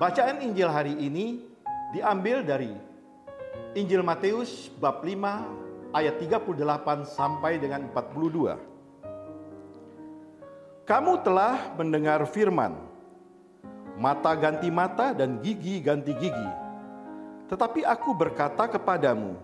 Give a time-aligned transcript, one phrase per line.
[0.00, 1.44] Bacaan Injil hari ini
[1.92, 2.72] diambil dari
[3.76, 6.56] Injil Matius bab 5 ayat 38
[7.04, 10.88] sampai dengan 42.
[10.88, 12.80] Kamu telah mendengar firman,
[14.00, 16.48] mata ganti mata dan gigi ganti gigi.
[17.52, 19.36] Tetapi aku berkata kepadamu,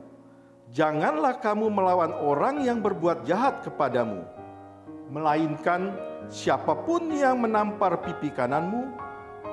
[0.72, 4.24] janganlah kamu melawan orang yang berbuat jahat kepadamu,
[5.12, 5.92] melainkan
[6.32, 9.05] siapa pun yang menampar pipi kananmu,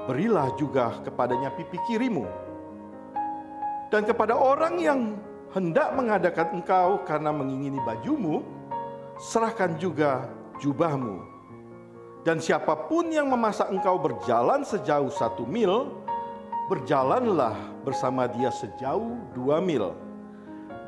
[0.06, 2.28] berilah juga kepadanya pipi kirimu.
[3.94, 5.00] Dan kepada orang yang
[5.54, 8.42] hendak mengadakan engkau karena mengingini bajumu,
[9.22, 10.26] serahkan juga
[10.58, 11.22] jubahmu.
[12.26, 15.94] Dan siapa pun yang memasak engkau berjalan sejauh satu mil,
[16.72, 19.94] berjalanlah bersama dia sejauh dua mil.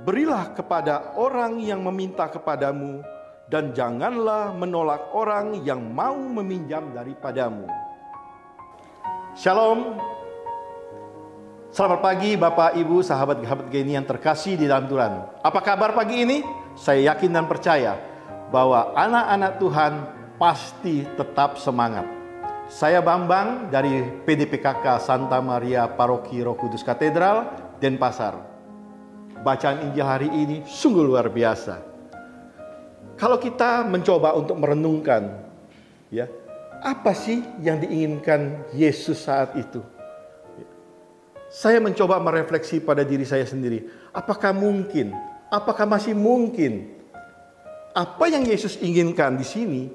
[0.07, 3.05] Berilah kepada orang yang meminta kepadamu,
[3.51, 7.84] dan janganlah menolak orang yang mau meminjam daripadamu.
[9.35, 9.99] Shalom.
[11.67, 15.43] Selamat pagi Bapak, Ibu, sahabat-sahabat geni yang terkasih di dalam Tuhan.
[15.43, 16.39] Apa kabar pagi ini?
[16.79, 17.99] Saya yakin dan percaya
[18.47, 19.93] bahwa anak-anak Tuhan
[20.39, 22.07] pasti tetap semangat.
[22.71, 27.51] Saya Bambang dari PDPKK Santa Maria Paroki Roh Kudus Katedral,
[27.83, 28.39] Denpasar.
[29.43, 31.83] Bacaan Injil hari ini sungguh luar biasa.
[33.19, 35.43] Kalau kita mencoba untuk merenungkan,
[36.07, 36.23] ya,
[36.81, 39.83] apa sih yang diinginkan Yesus saat itu?
[41.51, 43.87] Saya mencoba merefleksi pada diri saya sendiri.
[44.11, 45.15] Apakah mungkin?
[45.47, 46.91] Apakah masih mungkin
[47.95, 49.87] apa yang Yesus inginkan di sini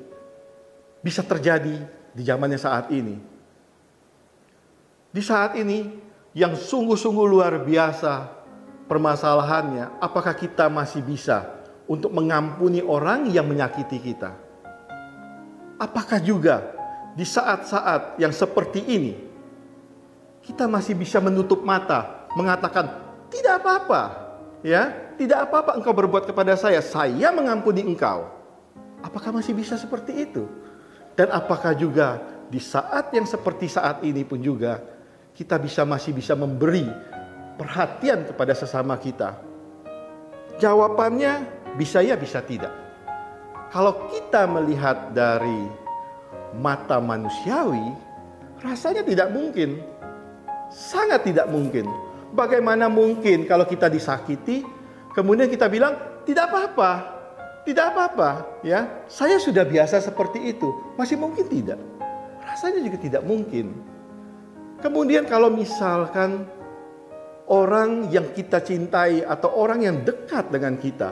[1.04, 1.84] bisa terjadi
[2.16, 3.20] di zamannya saat ini?
[5.10, 5.84] Di saat ini
[6.32, 8.30] yang sungguh-sungguh luar biasa
[8.88, 11.44] permasalahannya, apakah kita masih bisa
[11.90, 14.49] untuk mengampuni orang yang menyakiti kita?
[15.80, 16.76] Apakah juga
[17.16, 19.16] di saat-saat yang seperti ini
[20.44, 23.00] kita masih bisa menutup mata, mengatakan
[23.32, 24.02] tidak apa-apa,
[24.60, 28.28] ya, tidak apa-apa engkau berbuat kepada saya, saya mengampuni engkau.
[29.00, 30.44] Apakah masih bisa seperti itu?
[31.16, 32.20] Dan apakah juga
[32.52, 34.84] di saat yang seperti saat ini pun juga
[35.32, 36.84] kita bisa masih bisa memberi
[37.56, 39.40] perhatian kepada sesama kita?
[40.60, 41.48] Jawabannya
[41.80, 42.89] bisa ya, bisa tidak.
[43.70, 45.70] Kalau kita melihat dari
[46.58, 47.94] mata manusiawi,
[48.60, 49.78] rasanya tidak mungkin
[50.70, 51.90] Sangat tidak mungkin.
[52.30, 54.62] Bagaimana mungkin kalau kita disakiti,
[55.10, 56.92] kemudian kita bilang tidak apa-apa,
[57.66, 58.30] tidak apa-apa,
[58.62, 59.02] ya.
[59.10, 60.70] Saya sudah biasa seperti itu.
[60.94, 61.82] Masih mungkin tidak?
[62.46, 63.74] Rasanya juga tidak mungkin.
[64.78, 66.46] Kemudian kalau misalkan
[67.50, 71.10] orang yang kita cintai atau orang yang dekat dengan kita,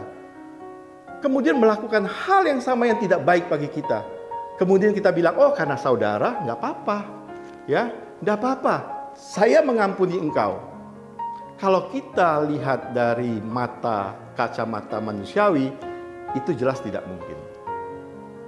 [1.21, 4.05] kemudian melakukan hal yang sama yang tidak baik bagi kita,
[4.57, 6.99] kemudian kita bilang, oh karena saudara nggak apa-apa,
[7.67, 7.91] ya,
[8.23, 10.63] nggak apa-apa saya mengampuni engkau.
[11.59, 15.75] Kalau kita lihat dari mata kacamata manusiawi,
[16.39, 17.35] itu jelas tidak mungkin.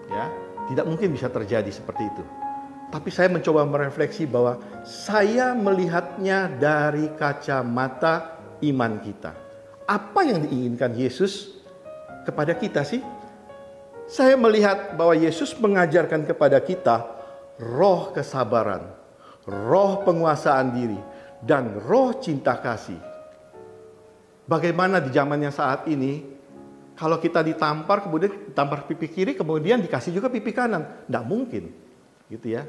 [0.07, 0.31] Ya,
[0.71, 2.23] tidak mungkin bisa terjadi seperti itu.
[2.91, 9.35] Tapi saya mencoba merefleksi bahwa saya melihatnya dari kacamata iman kita.
[9.91, 11.60] Apa yang diinginkan Yesus
[12.31, 13.03] kepada kita sih?
[14.11, 17.07] Saya melihat bahwa Yesus mengajarkan kepada kita
[17.63, 18.91] roh kesabaran,
[19.47, 20.99] roh penguasaan diri,
[21.43, 22.99] dan roh cinta kasih.
[24.51, 26.27] Bagaimana di zaman yang saat ini,
[26.99, 31.07] kalau kita ditampar, kemudian ditampar pipi kiri, kemudian dikasih juga pipi kanan.
[31.07, 31.71] Tidak mungkin,
[32.27, 32.67] gitu ya.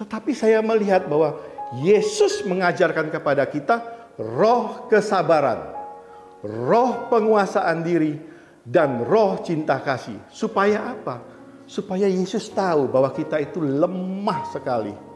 [0.00, 1.44] Tetapi saya melihat bahwa
[1.84, 3.84] Yesus mengajarkan kepada kita
[4.16, 5.76] roh kesabaran,
[6.40, 8.16] roh penguasaan diri,
[8.70, 10.30] dan roh cinta kasih.
[10.30, 11.26] Supaya apa?
[11.66, 15.10] Supaya Yesus tahu bahwa kita itu lemah sekali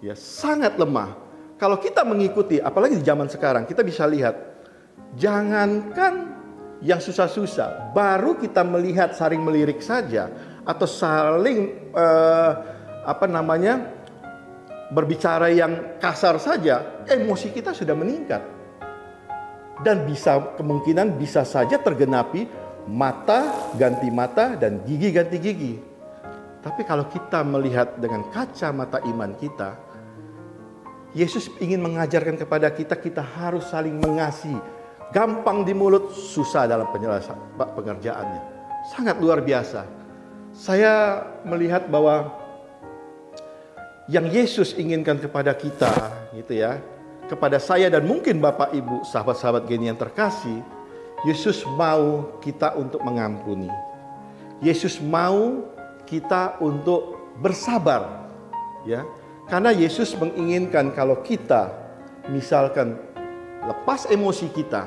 [0.00, 1.28] ya sangat lemah.
[1.60, 4.32] Kalau kita mengikuti, apalagi di zaman sekarang, kita bisa lihat,
[5.12, 6.32] jangankan
[6.80, 10.32] yang susah-susah, baru kita melihat saling melirik saja
[10.64, 12.52] atau saling eh,
[13.04, 13.92] apa namanya
[14.88, 18.40] berbicara yang kasar saja, emosi kita sudah meningkat
[19.84, 22.48] dan bisa kemungkinan bisa saja tergenapi
[22.88, 25.74] mata ganti mata dan gigi ganti gigi.
[26.60, 29.76] Tapi kalau kita melihat dengan kacamata iman kita,
[31.16, 34.60] Yesus ingin mengajarkan kepada kita, kita harus saling mengasihi.
[35.10, 38.42] Gampang di mulut, susah dalam penyelesaian pengerjaannya.
[38.94, 39.82] Sangat luar biasa.
[40.54, 42.30] Saya melihat bahwa
[44.06, 45.90] yang Yesus inginkan kepada kita,
[46.36, 46.78] gitu ya,
[47.26, 50.62] kepada saya dan mungkin Bapak Ibu, sahabat-sahabat geni yang terkasih,
[51.28, 53.68] Yesus mau kita untuk mengampuni.
[54.64, 55.68] Yesus mau
[56.08, 58.28] kita untuk bersabar,
[58.84, 59.04] ya
[59.50, 61.74] Karena Yesus menginginkan kalau kita
[62.30, 62.94] misalkan
[63.66, 64.86] lepas emosi kita,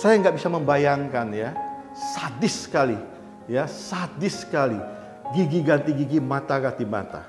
[0.00, 1.52] saya nggak bisa membayangkan ya,
[1.92, 2.96] sadis sekali,
[3.44, 4.80] ya sadis sekali,
[5.36, 7.20] gigi ganti gigi, mata ganti mata.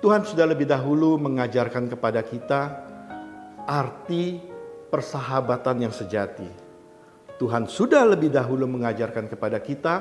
[0.00, 2.80] Tuhan sudah lebih dahulu mengajarkan kepada kita
[3.68, 4.53] arti
[4.94, 6.46] persahabatan yang sejati.
[7.34, 9.94] Tuhan sudah lebih dahulu mengajarkan kepada kita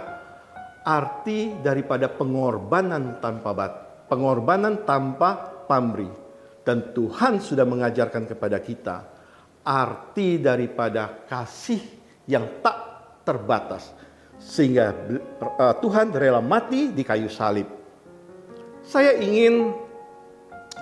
[0.86, 3.74] arti daripada pengorbanan tanpa bat,
[4.06, 6.13] pengorbanan tanpa pamrih.
[6.62, 8.95] Dan Tuhan sudah mengajarkan kepada kita
[9.66, 11.81] arti daripada kasih
[12.30, 12.78] yang tak
[13.25, 13.90] terbatas.
[14.38, 14.94] Sehingga
[15.42, 17.66] uh, Tuhan rela mati di kayu salib.
[18.86, 19.82] Saya ingin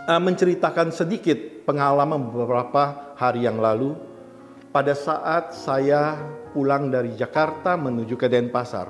[0.08, 3.94] uh, menceritakan sedikit pengalaman beberapa hari yang lalu
[4.72, 6.18] pada saat saya
[6.56, 8.88] pulang dari Jakarta menuju ke Denpasar.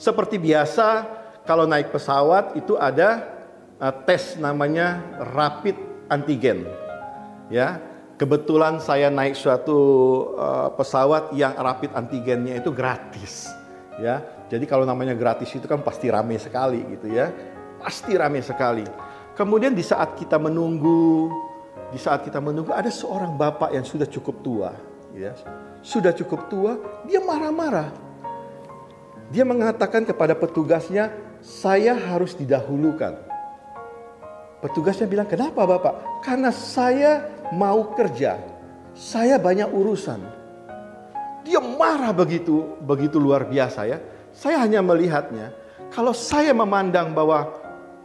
[0.00, 1.04] Seperti biasa,
[1.44, 3.26] kalau naik pesawat itu ada
[3.82, 5.02] uh, tes namanya
[5.34, 5.76] rapid
[6.08, 6.64] antigen.
[7.50, 7.82] Ya,
[8.14, 9.78] kebetulan saya naik suatu
[10.38, 13.50] uh, pesawat yang rapid antigennya itu gratis.
[14.00, 17.28] Ya, jadi kalau namanya gratis itu kan pasti ramai sekali gitu ya,
[17.82, 18.86] pasti ramai sekali.
[19.40, 21.32] Kemudian di saat kita menunggu,
[21.88, 24.76] di saat kita menunggu ada seorang bapak yang sudah cukup tua,
[25.16, 25.32] ya,
[25.80, 26.76] sudah cukup tua,
[27.08, 27.88] dia marah-marah.
[29.32, 31.08] Dia mengatakan kepada petugasnya,
[31.40, 33.16] saya harus didahulukan.
[34.60, 36.20] Petugasnya bilang, kenapa Bapak?
[36.20, 37.24] Karena saya
[37.56, 38.36] mau kerja,
[38.92, 40.20] saya banyak urusan.
[41.48, 44.04] Dia marah begitu, begitu luar biasa ya.
[44.36, 45.56] Saya hanya melihatnya,
[45.88, 47.56] kalau saya memandang bahwa,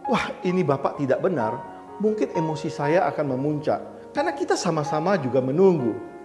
[0.10, 1.54] wah ini Bapak tidak benar,
[2.02, 4.14] mungkin emosi saya akan memuncak.
[4.16, 6.16] Karena kita sama-sama juga menunggu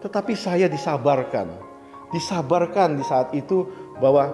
[0.00, 1.48] tetapi saya disabarkan.
[2.12, 3.66] Disabarkan di saat itu
[3.98, 4.30] bahwa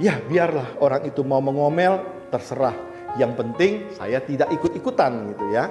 [0.00, 2.00] ya biarlah orang itu mau mengomel
[2.32, 2.74] terserah.
[3.20, 5.70] Yang penting saya tidak ikut-ikutan gitu ya.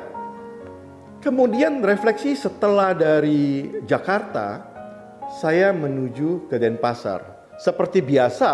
[1.24, 4.70] Kemudian refleksi setelah dari Jakarta,
[5.40, 7.48] saya menuju ke Denpasar.
[7.56, 8.52] Seperti biasa,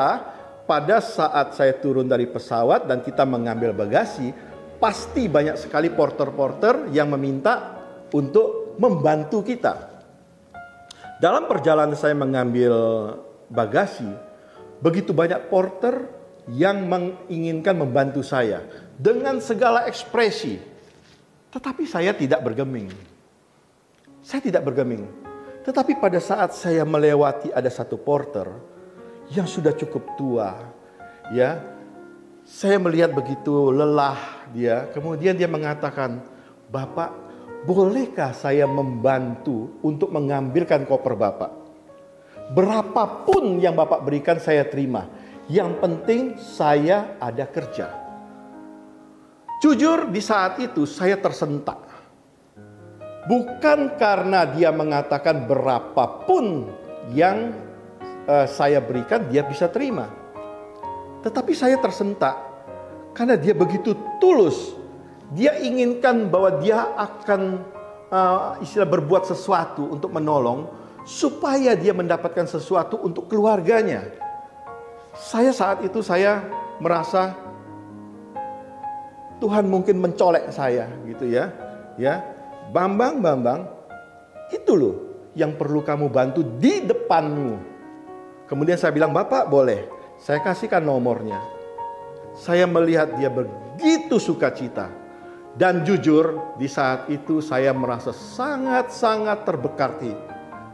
[0.69, 4.29] pada saat saya turun dari pesawat dan kita mengambil bagasi,
[4.77, 7.81] pasti banyak sekali porter-porter yang meminta
[8.13, 9.89] untuk membantu kita.
[11.17, 12.71] Dalam perjalanan saya mengambil
[13.49, 14.05] bagasi,
[14.77, 16.05] begitu banyak porter
[16.53, 18.61] yang menginginkan membantu saya
[18.93, 20.61] dengan segala ekspresi.
[21.49, 22.93] Tetapi saya tidak bergeming.
[24.21, 25.01] Saya tidak bergeming.
[25.65, 28.77] Tetapi pada saat saya melewati ada satu porter
[29.29, 30.57] yang sudah cukup tua,
[31.29, 31.61] ya,
[32.45, 34.17] saya melihat begitu lelah
[34.49, 34.89] dia.
[34.89, 36.21] Kemudian dia mengatakan,
[36.73, 37.13] "Bapak,
[37.63, 41.51] bolehkah saya membantu untuk mengambilkan koper Bapak?
[42.49, 45.05] Berapapun yang Bapak berikan saya terima.
[45.49, 47.89] Yang penting saya ada kerja.
[49.59, 51.89] Jujur di saat itu saya tersentak.
[53.29, 56.69] Bukan karena dia mengatakan berapapun
[57.13, 57.68] yang
[58.29, 60.05] uh, saya berikan dia bisa terima.
[61.25, 62.37] Tetapi saya tersentak
[63.17, 64.77] karena dia begitu tulus
[65.33, 67.61] dia inginkan bahwa dia akan
[68.09, 70.65] uh, istilah berbuat sesuatu untuk menolong
[71.05, 74.09] supaya dia mendapatkan sesuatu untuk keluarganya.
[75.13, 76.45] Saya saat itu saya
[76.81, 77.33] merasa
[79.37, 81.53] Tuhan mungkin mencolek saya gitu ya.
[81.95, 82.25] Ya.
[82.69, 83.65] Bambang, Bambang,
[84.53, 84.95] itu loh
[85.33, 87.78] yang perlu kamu bantu di depanmu.
[88.49, 89.85] Kemudian saya bilang, "Bapak, boleh.
[90.17, 91.37] Saya kasihkan nomornya."
[92.33, 94.89] Saya melihat dia begitu sukacita
[95.59, 100.13] dan jujur, di saat itu saya merasa sangat-sangat terberkati.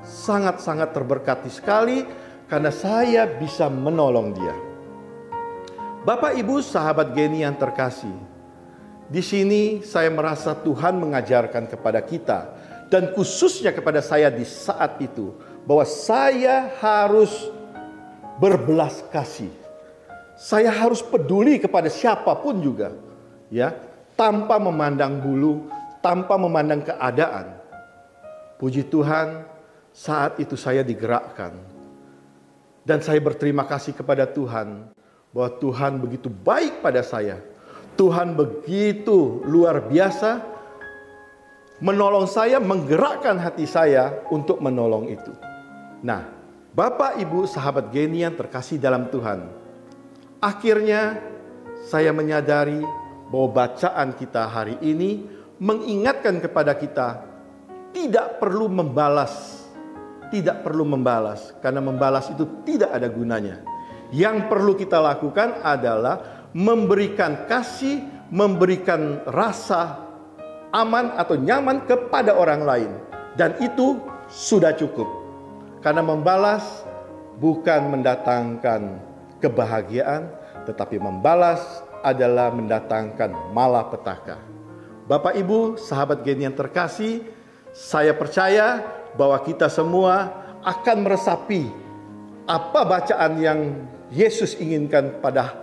[0.05, 2.05] Sangat-sangat terberkati sekali
[2.45, 4.55] karena saya bisa menolong dia.
[6.05, 8.13] Bapak Ibu sahabat Geni yang terkasih,
[9.09, 12.39] di sini saya merasa Tuhan mengajarkan kepada kita
[12.93, 15.33] dan khususnya kepada saya di saat itu
[15.65, 17.49] bahwa saya harus
[18.39, 19.51] berbelas kasih.
[20.35, 22.91] Saya harus peduli kepada siapa pun juga,
[23.47, 23.71] ya
[24.19, 25.67] tanpa memandang bulu,
[26.03, 27.55] tanpa memandang keadaan.
[28.59, 29.43] Puji Tuhan,
[29.95, 31.55] saat itu saya digerakkan.
[32.83, 34.91] Dan saya berterima kasih kepada Tuhan
[35.31, 37.39] bahwa Tuhan begitu baik pada saya.
[37.95, 40.43] Tuhan begitu luar biasa
[41.79, 45.31] menolong saya, menggerakkan hati saya untuk menolong itu.
[46.03, 46.34] Nah,
[46.75, 49.47] Bapak, Ibu, sahabat Genian terkasih dalam Tuhan.
[50.43, 51.23] Akhirnya
[51.87, 52.83] saya menyadari
[53.31, 55.23] bahwa bacaan kita hari ini
[55.55, 57.23] mengingatkan kepada kita
[57.95, 59.63] tidak perlu membalas,
[60.35, 63.63] tidak perlu membalas karena membalas itu tidak ada gunanya.
[64.11, 70.03] Yang perlu kita lakukan adalah memberikan kasih memberikan rasa
[70.75, 72.91] aman atau nyaman kepada orang lain.
[73.39, 75.24] Dan itu sudah cukup.
[75.85, 76.81] Karena membalas
[77.37, 78.97] bukan mendatangkan
[79.37, 80.33] kebahagiaan,
[80.65, 81.61] tetapi membalas
[82.01, 84.41] adalah mendatangkan malapetaka.
[85.05, 87.21] Bapak Ibu, sahabat geni yang terkasih,
[87.69, 88.81] saya percaya
[89.13, 90.33] bahwa kita semua
[90.65, 91.69] akan meresapi
[92.49, 93.59] apa bacaan yang
[94.09, 95.53] Yesus inginkan pada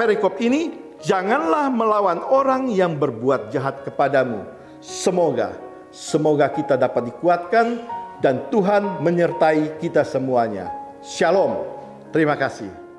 [0.00, 0.88] perikop ini.
[1.04, 4.48] Janganlah melawan orang yang berbuat jahat kepadamu.
[4.80, 5.60] Semoga,
[5.92, 10.68] semoga kita dapat dikuatkan dan Tuhan menyertai kita semuanya.
[11.00, 11.64] Shalom.
[12.12, 12.89] Terima kasih.